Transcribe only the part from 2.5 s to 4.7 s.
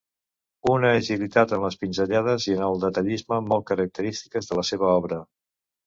en el detallisme molt característics de la